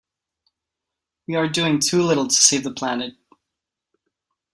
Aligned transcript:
We 1.27 1.35
are 1.35 1.47
doing 1.47 1.77
too 1.77 2.01
little 2.01 2.25
to 2.27 2.33
save 2.33 2.63
the 2.63 2.73
planet. 2.73 3.13